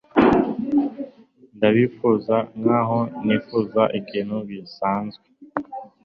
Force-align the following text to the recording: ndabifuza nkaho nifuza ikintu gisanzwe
ndabifuza 1.57 2.35
nkaho 2.59 2.99
nifuza 3.25 3.81
ikintu 3.99 4.35
gisanzwe 4.49 5.25